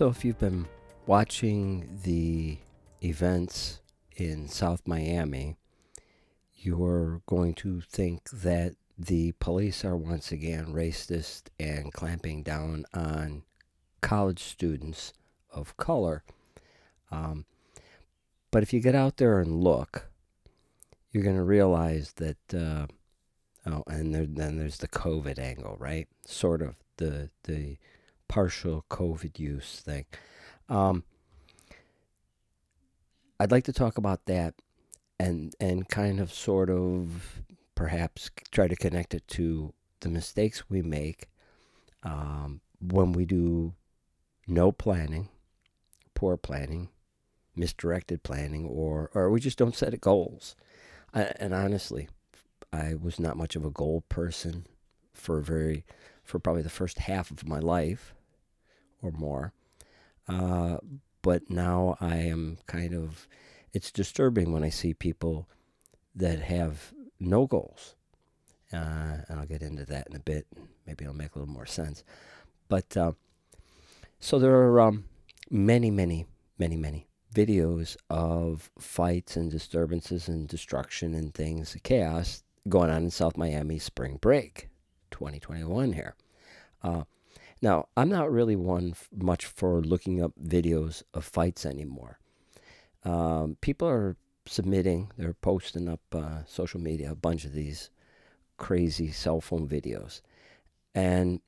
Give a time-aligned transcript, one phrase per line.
[0.00, 0.66] So, if you've been
[1.04, 2.56] watching the
[3.04, 3.80] events
[4.16, 5.58] in South Miami,
[6.56, 13.42] you're going to think that the police are once again racist and clamping down on
[14.00, 15.12] college students
[15.52, 16.24] of color.
[17.10, 17.44] Um,
[18.50, 20.08] but if you get out there and look,
[21.12, 22.86] you're going to realize that, uh,
[23.66, 26.08] oh, and there, then there's the COVID angle, right?
[26.24, 27.76] Sort of the the
[28.30, 30.04] partial COVID use thing.
[30.68, 31.02] Um,
[33.40, 34.54] I'd like to talk about that
[35.18, 37.42] and and kind of sort of
[37.74, 41.26] perhaps try to connect it to the mistakes we make
[42.04, 43.74] um, when we do
[44.46, 45.28] no planning,
[46.14, 46.88] poor planning,
[47.56, 50.54] misdirected planning, or or we just don't set goals.
[51.12, 52.08] I, and honestly,
[52.72, 54.66] I was not much of a goal person
[55.12, 55.84] for very
[56.22, 58.14] for probably the first half of my life
[59.02, 59.52] or more.
[60.28, 60.78] Uh,
[61.22, 63.28] but now I am kind of,
[63.72, 65.48] it's disturbing when I see people
[66.14, 67.94] that have no goals.
[68.72, 70.46] Uh, and I'll get into that in a bit.
[70.86, 72.04] Maybe it'll make a little more sense.
[72.68, 73.12] But uh,
[74.20, 75.04] so there are um,
[75.50, 76.26] many, many,
[76.58, 83.10] many, many videos of fights and disturbances and destruction and things, chaos going on in
[83.10, 84.68] South Miami spring break
[85.10, 86.14] 2021 here.
[86.82, 87.04] Uh,
[87.62, 92.18] now, I'm not really one f- much for looking up videos of fights anymore.
[93.04, 94.16] Um, people are
[94.46, 97.90] submitting, they're posting up uh, social media a bunch of these
[98.56, 100.22] crazy cell phone videos.
[100.94, 101.40] And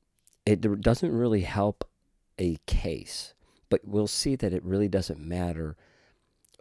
[0.45, 1.87] it doesn't really help
[2.39, 3.33] a case,
[3.69, 5.75] but we'll see that it really doesn't matter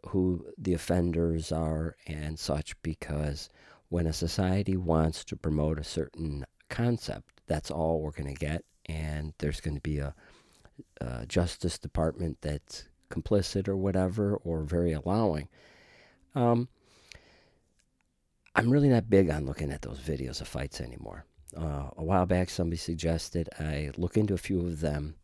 [0.08, 3.48] who the offenders are and such because
[3.88, 8.64] when a society wants to promote a certain concept, that's all we're going to get
[8.92, 10.14] and there's going to be a,
[11.00, 15.48] a Justice Department that's complicit or whatever, or very allowing.
[16.34, 16.68] Um,
[18.54, 21.24] I'm really not big on looking at those videos of fights anymore.
[21.56, 25.16] Uh, a while back, somebody suggested I look into a few of them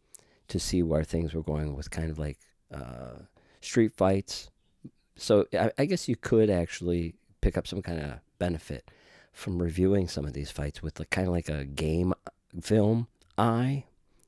[0.48, 2.38] to see where things were going with kind of like
[2.72, 3.20] uh,
[3.60, 4.50] street fights.
[5.16, 8.90] So I, I, guess you could actually pick up some kind of benefit
[9.32, 12.14] from reviewing some of these fights with kind of like a game
[12.60, 13.84] film eye,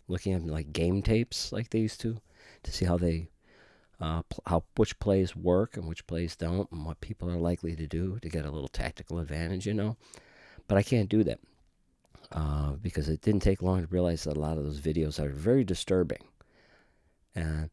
[0.09, 2.19] looking at like game tapes like they used to,
[2.63, 3.29] to see how they,
[4.01, 7.77] uh, pl- how which plays work and which plays don't, and what people are likely
[7.77, 9.97] to do to get a little tactical advantage, you know.
[10.69, 11.41] But I can't do that
[12.33, 15.31] uh, because it didn't take long to realize that a lot of those videos are
[15.31, 16.25] very disturbing.
[17.37, 17.65] Uh,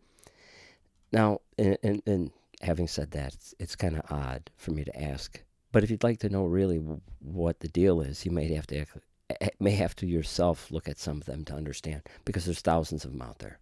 [1.11, 2.31] now, and, and, and
[2.61, 5.41] having said that, it's, it's kind of odd for me to ask.
[5.71, 6.77] But if you'd like to know really
[7.19, 8.85] what the deal is, you might have to
[9.59, 13.11] may have to yourself look at some of them to understand because there's thousands of
[13.11, 13.59] them out there.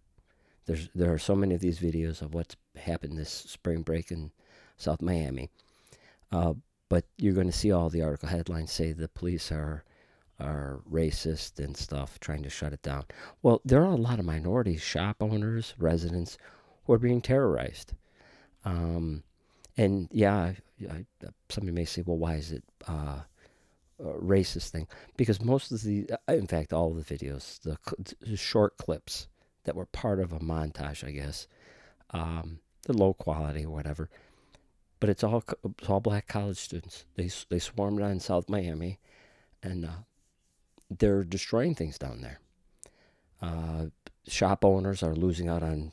[0.66, 4.32] There's there are so many of these videos of what's happened this spring break in
[4.76, 5.50] South Miami,
[6.32, 6.54] uh,
[6.88, 9.84] but you're going to see all the article headlines say the police are
[10.38, 13.04] are racist and stuff, trying to shut it down.
[13.42, 16.36] Well, there are a lot of minority shop owners, residents
[16.84, 17.94] who are being terrorized.
[18.64, 19.22] Um,
[19.76, 20.56] and yeah, I,
[20.90, 21.06] I,
[21.48, 23.20] somebody may say, well, why is it uh,
[24.00, 24.86] uh, racist thing
[25.16, 27.78] because most of the, uh, in fact, all the videos, the,
[28.20, 29.28] the, short clips
[29.64, 31.46] that were part of a montage, I guess,
[32.10, 34.10] um, the low quality or whatever,
[35.00, 35.42] but it's all
[35.78, 37.04] it's all black college students.
[37.16, 38.98] They they swarmed on South Miami,
[39.62, 40.02] and uh,
[40.90, 42.40] they're destroying things down there.
[43.42, 43.86] Uh,
[44.26, 45.92] shop owners are losing out on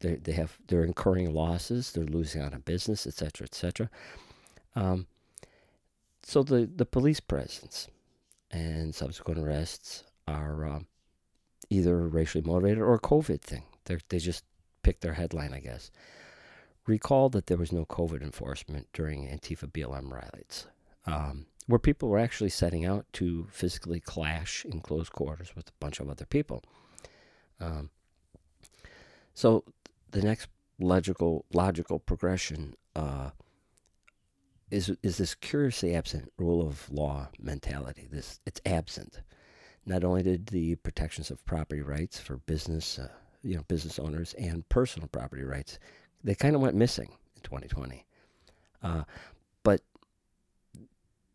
[0.00, 1.92] they they have they're incurring losses.
[1.92, 3.90] They're losing out on business, etc., etc.
[4.76, 5.06] Um,
[6.24, 7.88] so the, the police presence
[8.50, 10.86] and subsequent arrests are um,
[11.70, 13.64] either racially motivated or a COVID thing.
[13.84, 14.44] They're, they just
[14.82, 15.90] picked their headline, I guess.
[16.86, 20.66] Recall that there was no COVID enforcement during Antifa BLM riots,
[21.06, 25.72] um, where people were actually setting out to physically clash in close quarters with a
[25.80, 26.62] bunch of other people.
[27.58, 27.90] Um,
[29.32, 29.64] so
[30.10, 30.48] the next
[30.78, 33.30] logical logical progression uh,
[34.74, 38.08] is is this curiously absent rule of law mentality.
[38.10, 39.20] This it's absent.
[39.86, 43.08] Not only did the protections of property rights for business, uh,
[43.42, 45.78] you know, business owners and personal property rights,
[46.24, 48.04] they kind of went missing in 2020.
[48.82, 49.04] Uh,
[49.62, 49.82] but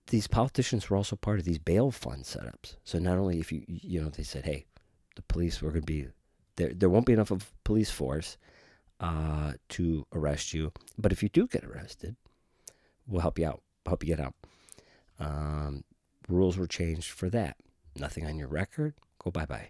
[0.08, 2.76] these politicians were also part of these bail fund setups.
[2.84, 4.66] So not only if you you know they said, hey,
[5.16, 6.08] the police were going to be
[6.58, 8.38] there, there won't be enough of police force
[9.00, 12.18] uh, to arrest you, but if you do get arrested,
[13.10, 14.36] we'll help you out, help you get out.
[15.20, 15.84] Um,
[16.28, 17.58] rules were changed for that.
[18.00, 19.70] Nothing on your record, go bye bye.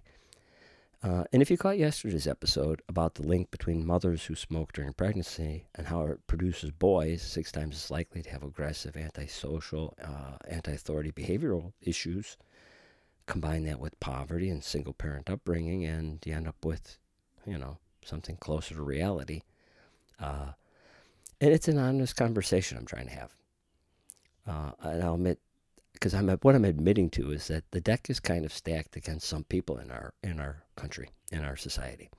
[1.01, 4.91] Uh, and if you caught yesterday's episode about the link between mothers who smoke during
[4.91, 10.35] pregnancy and how it produces boys six times as likely to have aggressive, antisocial, uh,
[10.49, 12.35] anti authority behavioral issues,
[13.27, 16.97] combine that with poverty and single parent upbringing, and you end up with,
[17.45, 19.43] you know, something closer to reality.
[20.19, 20.51] Uh,
[21.41, 23.35] and it's an honest conversation I'm trying to have.
[24.47, 25.39] Uh, and I'll admit,
[25.93, 29.27] because I'm what I'm admitting to is that the deck is kind of stacked against
[29.27, 32.09] some people in our in our country, in our society,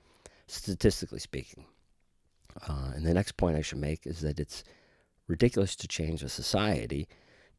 [0.47, 1.65] statistically speaking.
[2.67, 4.63] Uh, and the next point I should make is that it's
[5.27, 7.07] ridiculous to change a society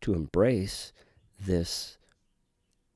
[0.03, 0.93] to embrace
[1.41, 1.97] this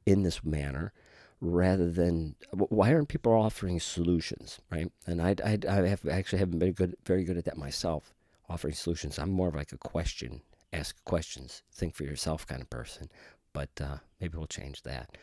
[0.04, 0.92] in this manner
[1.40, 6.58] rather than why aren't people offering solutions right and i, I, I have actually haven't
[6.58, 8.14] been good very good at that myself
[8.48, 9.18] offering solutions.
[9.18, 13.08] I'm more of like a question ask questions think for yourself kind of person
[13.56, 15.16] but uh, maybe we'll change that.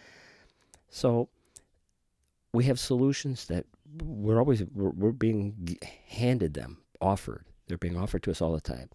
[0.90, 1.30] So
[2.52, 3.68] we have solutions that
[4.02, 5.78] we're always we're, we're being
[6.08, 7.46] handed them offered.
[7.68, 8.90] They're being offered to us all the time.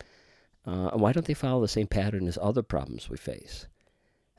[0.66, 3.68] Uh, why don't they follow the same pattern as other problems we face?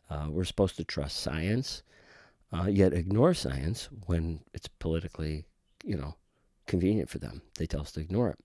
[0.09, 1.81] Uh, we're supposed to trust science,
[2.51, 5.45] uh, yet ignore science when it's politically,
[5.85, 6.13] you know,
[6.67, 7.41] convenient for them.
[7.57, 8.39] They tell us to ignore it.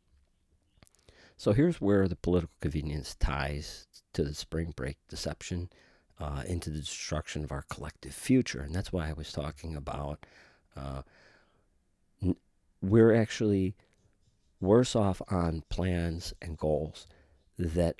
[1.36, 5.70] So here's where the political convenience ties to the spring break deception
[6.18, 8.60] uh, into the destruction of our collective future.
[8.60, 10.24] And that's why I was talking about
[10.76, 11.02] uh,
[12.22, 12.36] n-
[12.80, 13.74] we're actually
[14.60, 17.06] worse off on plans and goals
[17.58, 17.96] that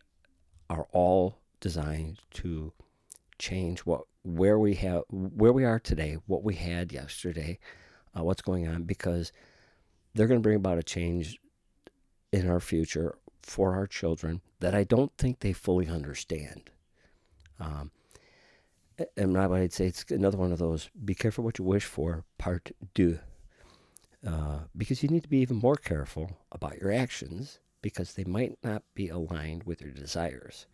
[0.71, 2.73] are all designed to
[3.39, 7.59] change what where we have where we are today, what we had yesterday,
[8.17, 9.33] uh, what's going on, because
[10.15, 11.39] they're going to bring about a change
[12.33, 16.71] in our future for our children that I don't think they fully understand.
[17.61, 17.91] Um,
[19.17, 22.71] and I'd say it's another one of those be careful what you wish for, part
[22.95, 23.19] two.
[24.27, 28.57] Uh, because you need to be even more careful about your actions because they might
[28.63, 30.67] not be aligned with your desires.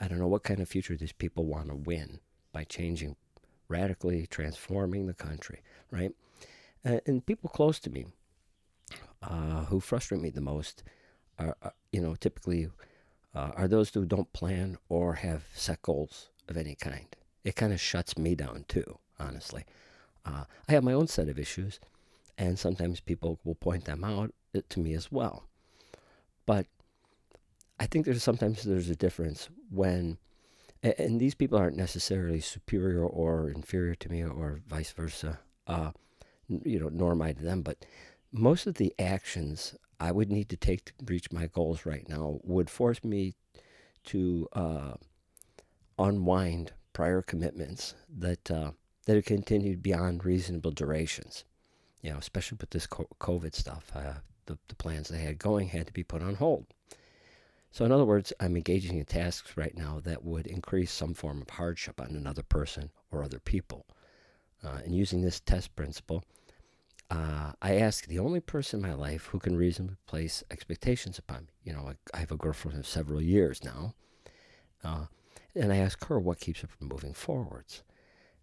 [0.00, 2.20] I don't know what kind of future these people want to win
[2.52, 3.16] by changing,
[3.68, 6.12] radically transforming the country, right?
[6.84, 8.06] Uh, and people close to me
[9.22, 10.82] uh, who frustrate me the most
[11.38, 12.68] are, are you know, typically
[13.34, 17.06] uh, are those who don't plan or have set goals of any kind.
[17.44, 19.64] It kind of shuts me down too, honestly.
[20.24, 21.80] Uh, I have my own set of issues,
[22.36, 25.44] and sometimes people will point them out uh, to me as well.
[26.46, 26.66] But
[27.78, 30.18] I think there's sometimes there's a difference when,
[30.82, 35.92] and these people aren't necessarily superior or inferior to me or vice versa, uh,
[36.48, 37.84] you know, nor am I to them, but
[38.32, 42.40] most of the actions I would need to take to reach my goals right now
[42.44, 43.34] would force me
[44.04, 44.94] to uh,
[45.98, 48.72] unwind prior commitments that uh,
[49.06, 51.44] that have continued beyond reasonable durations.
[52.02, 54.14] You know, especially with this COVID stuff, uh,
[54.46, 56.66] the the plans they had going had to be put on hold.
[57.70, 61.42] So, in other words, I'm engaging in tasks right now that would increase some form
[61.42, 63.86] of hardship on another person or other people.
[64.64, 66.24] Uh, and using this test principle,
[67.10, 71.42] uh, I ask the only person in my life who can reasonably place expectations upon
[71.42, 71.52] me.
[71.64, 73.94] You know, I, I have a girlfriend of several years now.
[74.84, 75.06] Uh,
[75.54, 77.82] and I ask her what keeps her from moving forwards.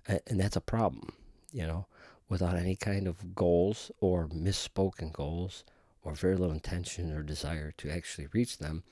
[0.07, 1.13] And, and that's a problem,
[1.51, 1.87] you know,
[2.27, 5.63] without any kind of goals or misspoken goals
[6.03, 8.83] or very little intention or desire to actually reach them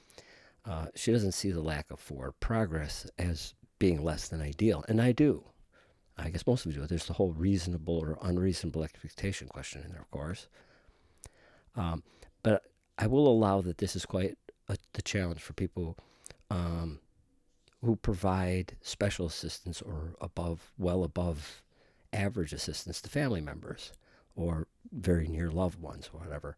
[0.65, 4.83] uh, she doesn't see the lack of forward progress as being less than ideal.
[4.87, 5.43] And I do.
[6.17, 6.88] I guess most of you do.
[6.88, 10.48] There's the whole reasonable or unreasonable expectation question in there, of course.
[11.75, 12.03] Um,
[12.43, 12.63] but
[12.98, 15.98] I will allow that this is quite a, the challenge for people
[16.51, 17.00] um,
[17.84, 21.63] who provide special assistance or above, well above
[22.12, 23.91] average assistance to family members
[24.36, 26.55] or very near loved ones or whatever.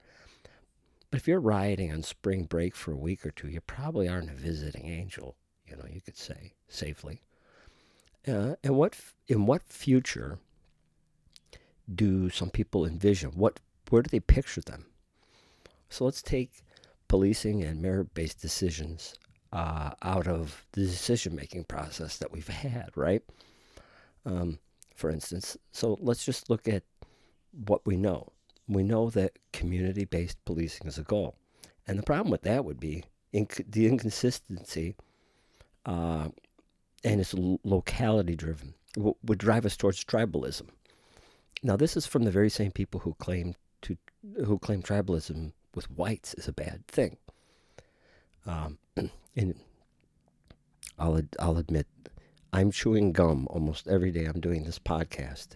[1.10, 4.30] But if you're riding on spring break for a week or two, you probably aren't
[4.30, 7.22] a visiting angel, you know, you could say safely.
[8.28, 8.96] Uh, and what
[9.28, 10.40] in what future
[11.94, 13.32] do some people envision?
[13.32, 14.86] What where do they picture them?
[15.90, 16.64] So let's take
[17.08, 19.14] policing and merit-based decisions
[19.54, 23.22] uh, out of the decision-making process that we've had, right?
[24.26, 24.58] Um,
[24.96, 26.84] for instance, so let's just look at
[27.52, 28.34] what we know
[28.68, 31.36] we know that community based policing is a goal.
[31.88, 33.04] And the problem with that would be
[33.34, 34.96] inc- the inconsistency
[35.86, 36.30] uh,
[37.06, 40.68] and it's locality driven, would drive us towards tribalism.
[41.62, 43.96] Now, this is from the very same people who claim to
[44.44, 47.18] who claim tribalism with whites is a bad thing.
[48.46, 48.80] Um,
[49.36, 49.56] and
[50.98, 51.88] I'll I'll admit,
[52.52, 54.26] I'm chewing gum almost every day.
[54.26, 55.50] I'm doing this podcast,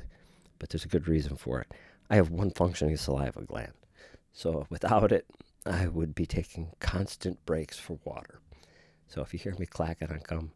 [0.60, 1.72] but there's a good reason for it.
[2.12, 3.74] I have one functioning saliva gland.
[4.34, 5.25] So without it,
[5.65, 8.39] I would be taking constant breaks for water.
[9.08, 10.51] So if you hear me clacking on gum,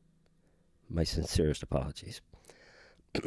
[0.90, 2.22] my sincerest apologies.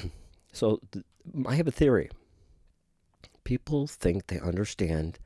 [0.53, 1.05] so th-
[1.47, 2.11] I have a theory.
[3.45, 5.19] People think they understand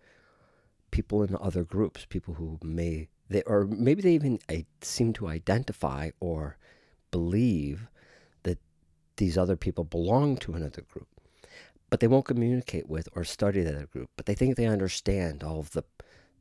[0.91, 4.41] people in other groups, people who may they or maybe they even
[4.83, 6.57] seem to identify or
[7.11, 7.89] believe
[8.43, 8.59] that
[9.17, 11.09] these other people belong to another group,
[11.89, 14.11] but they won't communicate with or study that other group.
[14.17, 15.85] But they think they understand all of the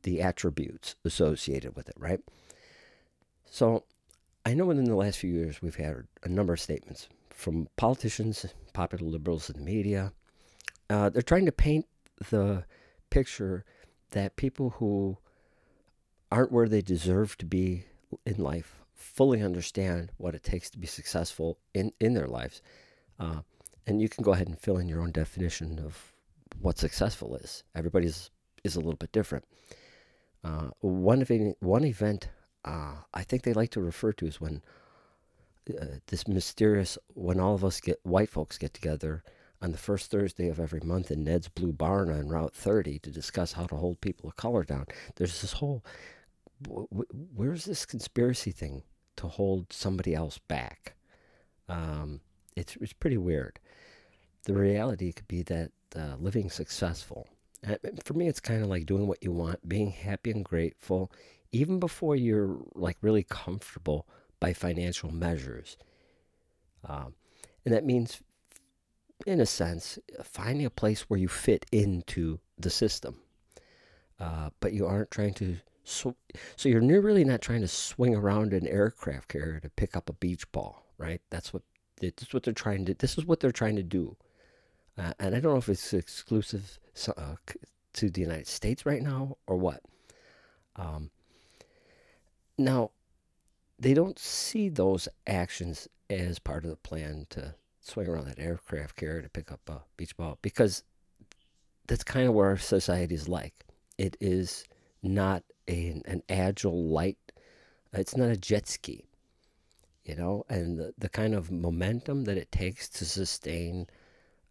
[0.02, 2.20] the attributes associated with it, right?
[3.44, 3.84] So
[4.44, 8.46] I know within the last few years we've had a number of statements from politicians,
[8.72, 10.12] popular liberals in the media.
[10.88, 11.86] Uh, they're trying to paint
[12.30, 12.64] the
[13.10, 13.64] picture
[14.10, 15.18] that people who
[16.32, 17.84] aren't where they deserve to be
[18.24, 22.62] in life fully understand what it takes to be successful in, in their lives.
[23.18, 23.40] Uh,
[23.86, 26.12] and you can go ahead and fill in your own definition of
[26.60, 27.64] what successful is.
[27.74, 28.30] Everybody's
[28.64, 29.44] is a little bit different.
[30.44, 32.28] Uh, one, event, one event
[32.64, 34.62] uh, I think they like to refer to is when
[35.70, 39.22] uh, this mysterious, when all of us get, white folks get together
[39.62, 43.10] on the first Thursday of every month in Ned's Blue Barn on Route 30 to
[43.10, 44.86] discuss how to hold people of color down.
[45.16, 45.84] There's this whole,
[46.66, 48.82] where's this conspiracy thing
[49.16, 50.94] to hold somebody else back?
[51.68, 52.20] Um,
[52.56, 53.60] it's, it's pretty weird.
[54.44, 57.28] The reality could be that uh, living successful,
[58.04, 61.12] for me, it's kind of like doing what you want, being happy and grateful,
[61.52, 64.06] even before you're like really comfortable
[64.38, 65.76] by financial measures.
[66.86, 67.14] Um,
[67.64, 68.22] and that means,
[69.26, 73.20] in a sense, finding a place where you fit into the system.
[74.18, 75.56] Uh, but you aren't trying to.
[75.82, 76.18] Sw-
[76.56, 80.14] so you're really not trying to swing around an aircraft carrier to pick up a
[80.14, 81.20] beach ball, right?
[81.30, 81.62] That's what
[82.00, 82.94] that's what they're trying to.
[82.94, 84.16] This is what they're trying to do.
[84.98, 86.78] Uh, and I don't know if it's exclusive
[87.08, 87.36] uh,
[87.94, 89.82] to the United States right now or what.
[90.76, 91.10] Um,
[92.60, 92.90] now,
[93.78, 98.96] they don't see those actions as part of the plan to swing around that aircraft
[98.96, 100.84] carrier to pick up a beach ball because
[101.86, 103.54] that's kind of where our society is like.
[103.96, 104.64] It is
[105.02, 107.18] not a, an agile, light,
[107.92, 109.06] it's not a jet ski,
[110.04, 113.86] you know, and the, the kind of momentum that it takes to sustain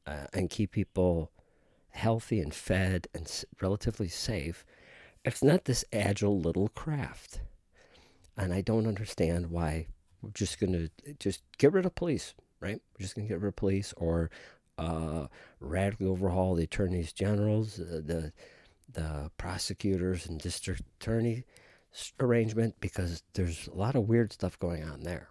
[0.08, 1.32] uh, and keep people
[1.90, 4.66] healthy and fed and relatively safe,
[5.24, 7.42] it's not this agile little craft.
[8.40, 9.88] And I don't understand why
[10.22, 12.82] we're just going to just get rid of police, right?
[12.94, 14.32] We're just going to get rid of police or
[14.78, 15.28] uh,
[15.60, 18.32] radically overhaul the attorneys generals, uh, the
[18.92, 21.44] the prosecutors and district attorney
[22.20, 25.30] arrangement because there's a lot of weird stuff going on there.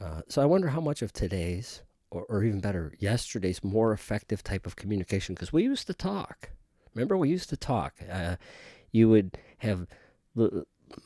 [0.00, 4.42] Uh, so I wonder how much of today's, or, or even better, yesterday's more effective
[4.42, 6.50] type of communication, because we used to talk.
[6.94, 7.94] Remember, we used to talk.
[8.10, 8.36] Uh,
[8.92, 9.86] you would have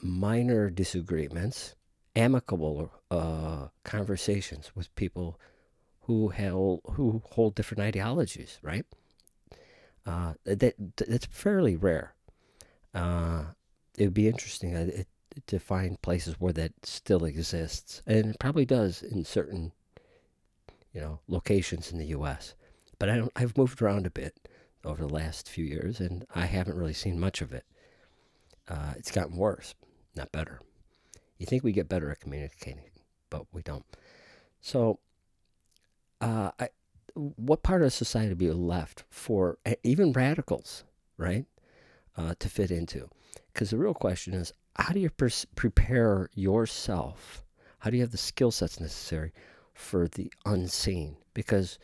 [0.02, 1.74] minor disagreements,
[2.16, 5.38] amicable uh, conversations with people
[6.02, 8.84] who held who hold different ideologies, right?
[10.06, 12.14] Uh, that that's fairly rare.
[12.94, 13.44] Uh,
[13.96, 14.88] it would be interesting uh,
[15.46, 19.72] to find places where that still exists, and it probably does in certain,
[20.92, 22.54] you know, locations in the U.S.
[22.98, 23.32] But I don't.
[23.36, 24.48] I've moved around a bit
[24.84, 27.64] over the last few years, and I haven't really seen much of it
[28.68, 29.74] uh, it's gotten worse,
[30.14, 30.60] not better.
[31.38, 32.90] You think we get better at communicating,
[33.30, 33.84] but we don't.
[34.60, 34.98] So,
[36.20, 36.68] uh, I,
[37.14, 40.84] what part of society would be left for even radicals,
[41.16, 41.46] right,
[42.16, 43.08] uh, to fit into?
[43.52, 47.44] Because the real question is, how do you pers- prepare yourself?
[47.78, 49.32] How do you have the skill sets necessary
[49.72, 51.16] for the unseen?
[51.34, 51.78] Because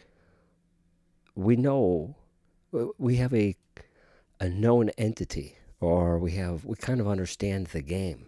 [1.35, 2.17] we know
[2.99, 3.57] we have a
[4.39, 8.27] a known entity or we have we kind of understand the game.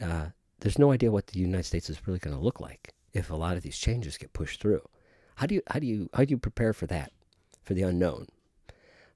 [0.00, 0.26] Uh,
[0.60, 3.36] there's no idea what the United States is really going to look like if a
[3.36, 4.82] lot of these changes get pushed through.
[5.36, 7.12] How do you how do you how do you prepare for that,
[7.62, 8.26] for the unknown?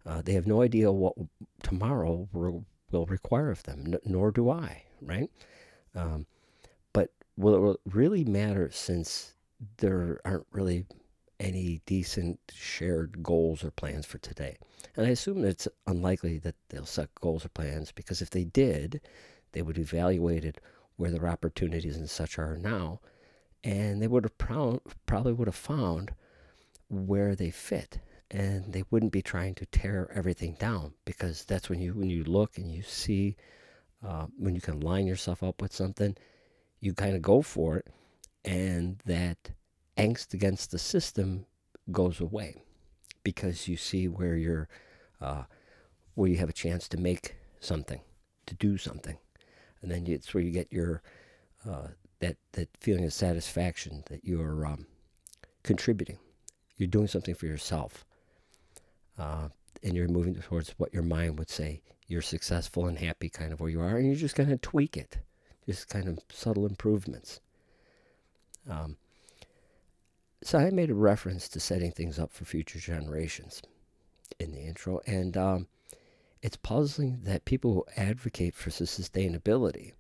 [0.05, 1.15] Uh, they have no idea what
[1.63, 4.85] tomorrow will, will require of them, n- nor do I.
[5.03, 5.31] Right?
[5.95, 6.27] Um,
[6.93, 9.35] but will it really matter since
[9.79, 10.87] there aren't really
[11.39, 14.57] any decent shared goals or plans for today.
[14.97, 19.01] And I assume it's unlikely that they'll set goals or plans because if they did,
[19.53, 20.61] they would evaluate it
[20.97, 23.01] where their opportunities and such are now,
[23.63, 26.15] and they would have pro- probably would have found
[26.89, 27.99] where they fit,
[28.31, 32.25] and they wouldn't be trying to tear everything down because that's when you when you
[32.25, 33.37] look and you see
[34.07, 36.17] uh, when you can line yourself up with something,
[36.81, 37.89] you kind of go for it,
[38.45, 39.51] and that
[39.97, 41.47] angst against the system
[41.91, 42.57] goes away
[43.23, 44.69] because you see where you're,
[45.21, 45.45] uh,
[46.15, 48.01] where you have a chance to make something,
[48.47, 49.19] to do something,
[49.83, 51.03] and then it's where you get your
[51.69, 51.89] uh,
[52.21, 54.87] that that feeling of satisfaction that you're um,
[55.63, 56.19] contributing.
[56.77, 58.05] You're doing something for yourself,
[59.19, 59.49] uh,
[59.83, 63.61] and you're moving towards what your mind would say you're successful and happy, kind of
[63.61, 65.19] where you are, and you're just going to tweak it,
[65.67, 67.41] just kind of subtle improvements.
[68.69, 68.97] Um,
[70.43, 73.63] so I made a reference to setting things up for future generations
[74.39, 75.67] in the intro, and um,
[76.43, 79.93] it's puzzling that people who advocate for sustainability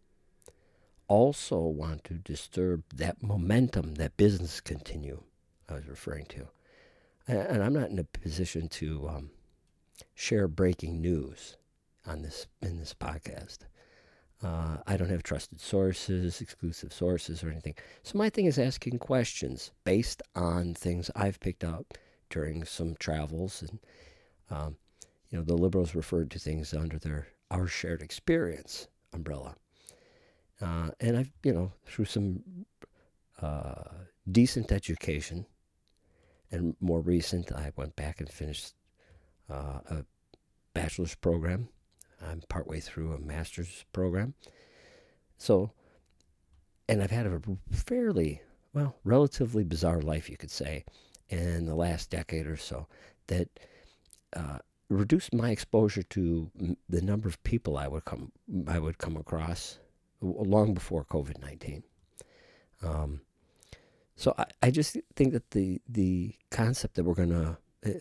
[1.08, 5.22] also want to disturb that momentum that business continue
[5.68, 6.48] I was referring to.
[7.28, 9.30] And, I'm not in a position to um,
[10.14, 11.56] share breaking news
[12.06, 13.58] on this in this podcast.
[14.42, 17.74] Uh, I don't have trusted sources, exclusive sources, or anything.
[18.02, 21.94] So my thing is asking questions based on things I've picked up
[22.28, 23.78] during some travels, and
[24.50, 24.76] um,
[25.30, 29.56] you know, the liberals referred to things under their our shared experience umbrella.
[30.60, 32.42] Uh, and I've, you know, through some
[33.40, 33.84] uh,
[34.30, 35.46] decent education
[36.50, 38.74] and more recent, I went back and finished
[39.50, 40.04] uh, a
[40.74, 41.68] bachelor's program.
[42.26, 44.34] I'm partway through a master's program.
[45.38, 45.70] So,
[46.88, 47.40] and I've had a
[47.70, 48.42] fairly,
[48.72, 50.84] well, relatively bizarre life, you could say,
[51.28, 52.86] in the last decade or so
[53.26, 53.48] that
[54.34, 56.50] uh, reduced my exposure to
[56.88, 58.30] the number of people I would come
[58.68, 59.80] I would come across
[60.20, 61.82] long before COVID nineteen.
[62.82, 63.22] Um,
[64.14, 67.98] so I, I just think that the the concept that we're going to uh,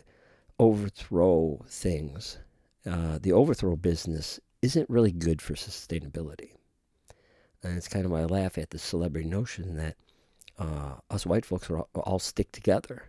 [0.60, 2.38] overthrow things,
[2.90, 6.52] uh, the overthrow business, isn't really good for sustainability.
[7.64, 9.96] And it's kind of I laugh at the celebrity notion that
[10.60, 13.04] uh, us white folks are all, all stick together,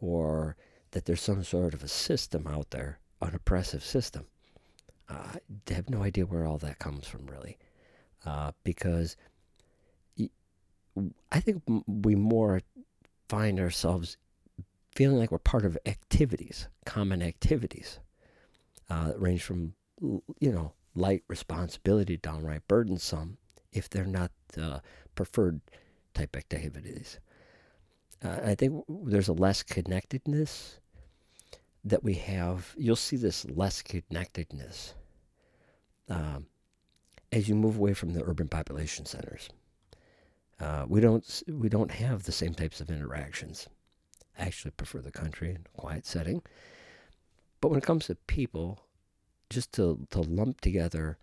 [0.00, 0.56] or
[0.92, 4.26] that there's some sort of a system out there, an oppressive system.
[5.08, 5.38] I
[5.70, 7.56] have no idea where all that comes from, really,
[8.26, 9.16] uh, because
[11.30, 12.60] I think we more
[13.28, 14.16] find ourselves
[14.94, 18.00] feeling like we're part of activities, common activities,
[18.90, 23.38] uh, range from you know light responsibility, downright burdensome,
[23.72, 24.80] if they're not uh,
[25.14, 25.60] preferred
[26.14, 27.20] type activities.
[28.24, 30.80] Uh, I think there's a less connectedness
[31.84, 32.74] that we have.
[32.76, 34.94] You'll see this less connectedness
[36.08, 36.46] um,
[37.30, 39.48] as you move away from the urban population centers.
[40.60, 43.68] Uh, we don't we don't have the same types of interactions.
[44.36, 46.42] I actually prefer the country in a quiet setting.
[47.60, 48.80] But when it comes to people,
[49.50, 51.18] just to, to lump together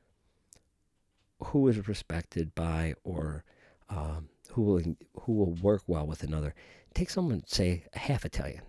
[1.43, 3.43] who is respected by or
[3.89, 4.81] um, who will
[5.21, 6.53] who will work well with another,
[6.93, 8.61] take someone say half Italian,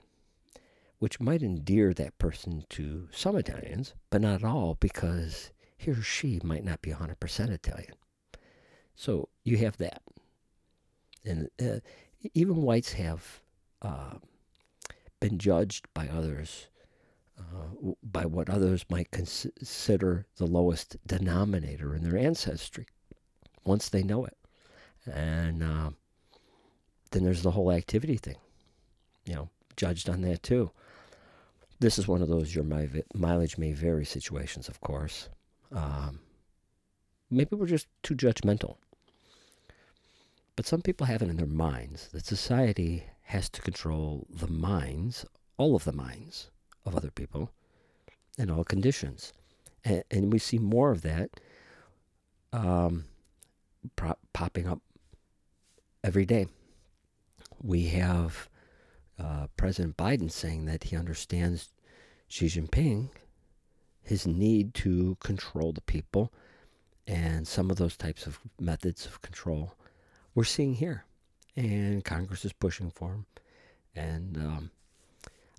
[0.98, 6.40] which might endear that person to some Italians, but not all, because he or she
[6.42, 7.94] might not be 100% Italian.
[8.94, 10.02] So you have that
[11.26, 11.80] and uh,
[12.34, 13.40] even whites have
[13.82, 14.14] uh,
[15.20, 16.68] been judged by others
[17.38, 22.86] uh, by what others might consider the lowest denominator in their ancestry
[23.64, 24.36] once they know it.
[25.06, 25.90] And uh,
[27.10, 28.36] then there's the whole activity thing
[29.26, 30.70] you know judged on that too.
[31.78, 32.64] This is one of those your
[33.14, 35.28] mileage may vary situations of course.
[35.72, 36.20] Um,
[37.30, 38.76] maybe we're just too judgmental.
[40.54, 45.26] But some people have it in their minds that society has to control the minds,
[45.58, 46.50] all of the minds
[46.86, 47.50] of other people
[48.38, 49.32] in all conditions.
[49.84, 51.30] And, and we see more of that
[52.52, 53.04] um,
[53.96, 54.80] pro- popping up
[56.02, 56.46] every day.
[57.62, 58.48] We have
[59.18, 61.70] uh, President Biden saying that he understands
[62.28, 63.10] Xi Jinping,
[64.02, 66.32] his need to control the people,
[67.06, 69.74] and some of those types of methods of control
[70.34, 71.04] we're seeing here.
[71.56, 73.26] And Congress is pushing for them.
[73.94, 74.70] And um,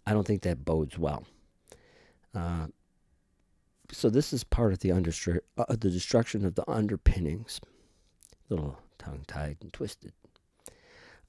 [0.08, 1.26] I don't think that bodes well.
[2.34, 2.68] Uh,
[3.92, 7.60] so this is part of the, understru- uh, the destruction of the underpinnings.
[8.50, 10.14] Little tongue-tied and twisted.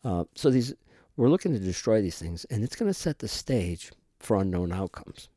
[0.05, 0.75] Uh, so these
[1.17, 4.73] we're looking to destroy these things, and it's going to set the stage for unknown
[4.73, 5.29] outcomes.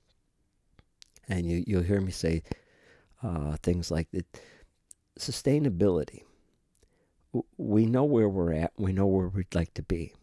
[1.28, 2.44] And you, you'll hear me say
[3.24, 4.28] uh, things like that
[5.20, 6.22] sustainability
[7.58, 8.74] we know where we're at.
[8.78, 10.14] We know where we'd like to be.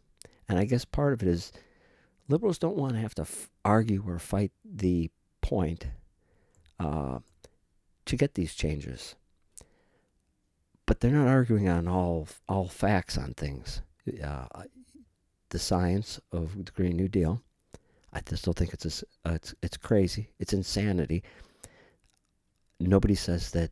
[0.49, 1.53] And I guess part of it is
[2.29, 5.11] liberals don't want to have to f- argue or fight the
[5.41, 5.87] point
[6.79, 7.19] uh,
[8.05, 9.15] to get these changes.
[10.87, 13.83] But they're not arguing on all all facts on things.
[14.23, 14.47] Uh,
[15.51, 17.43] the science of the Green New Deal,
[18.13, 20.31] I still think it's a, uh, it's it's crazy.
[20.39, 21.23] It's insanity.
[22.81, 23.71] Nobody says that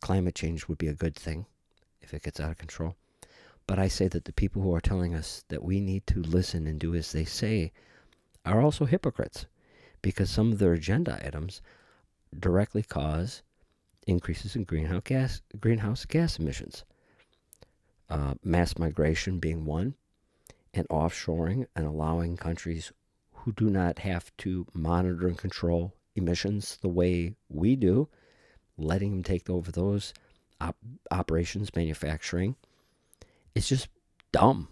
[0.00, 1.46] climate change would be a good thing
[2.00, 2.96] if it gets out of control.
[3.66, 6.66] But I say that the people who are telling us that we need to listen
[6.66, 7.72] and do as they say
[8.48, 9.46] are also hypocrites
[10.02, 11.60] because some of their agenda items
[12.38, 13.42] directly cause
[14.06, 16.84] increases in greenhouse gas, greenhouse gas emissions.
[18.08, 19.94] Uh, mass migration being one,
[20.72, 22.92] and offshoring and allowing countries
[23.32, 28.08] who do not have to monitor and control emissions the way we do,
[28.76, 30.14] letting them take over those
[30.60, 30.76] op-
[31.10, 32.56] operations, manufacturing,
[33.54, 33.88] it's just
[34.32, 34.68] dumb.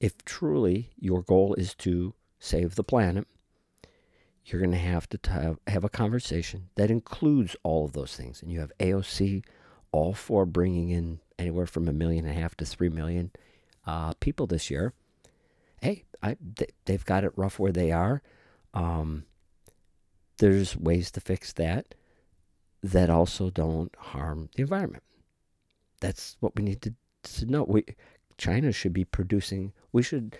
[0.00, 3.28] If truly your goal is to save the planet,
[4.46, 8.42] you're going to have to have, have a conversation that includes all of those things.
[8.42, 9.44] And you have AOC
[9.92, 13.30] all for bringing in anywhere from a million and a half to three million
[13.86, 14.94] uh, people this year.
[15.80, 16.36] Hey, I,
[16.86, 18.22] they, have got it rough where they are.
[18.74, 19.24] Um,
[20.38, 21.94] there's ways to fix that
[22.82, 25.02] that also don't harm the environment.
[26.00, 27.64] That's what we need to, to know.
[27.64, 27.84] We
[28.38, 29.72] China should be producing.
[29.92, 30.36] We should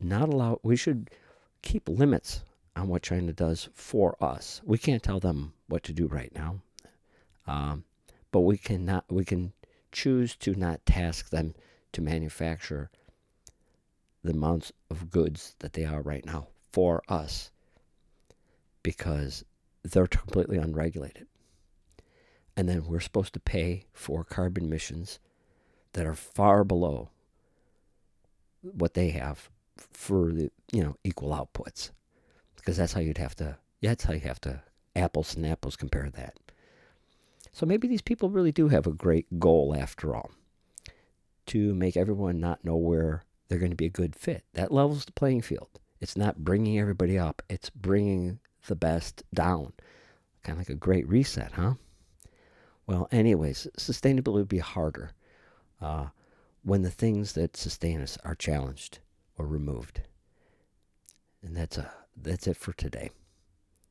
[0.00, 0.60] not allow.
[0.62, 1.10] We should
[1.62, 2.42] keep limits
[2.74, 4.60] on what China does for us.
[4.64, 6.60] We can't tell them what to do right now,
[7.46, 7.84] um,
[8.30, 9.04] but we cannot.
[9.10, 9.52] We can
[9.92, 11.54] choose to not task them
[11.92, 12.90] to manufacture
[14.22, 17.50] the amounts of goods that they are right now for us
[18.82, 19.44] because
[19.82, 21.26] they're completely unregulated.
[22.56, 25.18] And then we're supposed to pay for carbon emissions
[25.92, 27.10] that are far below
[28.62, 31.90] what they have for the you know equal outputs
[32.56, 34.62] because that's how you'd have to that's how you have to
[34.94, 36.34] apples and apples compare that.
[37.52, 40.30] So maybe these people really do have a great goal after all
[41.46, 44.44] to make everyone not know where they're going to be a good fit.
[44.54, 45.68] That levels the playing field.
[46.00, 49.72] It's not bringing everybody up it's bringing the best down.
[50.42, 51.74] Kind of like a great reset huh?
[52.86, 55.12] Well anyways sustainability would be harder
[55.80, 56.06] uh,
[56.62, 58.98] when the things that sustain us are challenged
[59.36, 60.02] or removed.
[61.42, 63.10] And that's a that's it for today.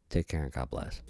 [0.10, 1.02] Take care and God bless.